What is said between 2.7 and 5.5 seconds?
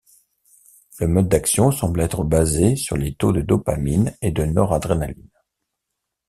sur les taux de dopamine et de noradrénaline.